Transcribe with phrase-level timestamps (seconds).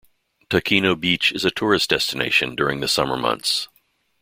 [0.49, 3.67] Takeno beach is a tourist destination during the summer months.